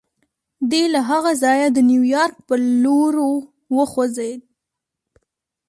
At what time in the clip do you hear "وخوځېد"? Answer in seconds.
3.75-4.41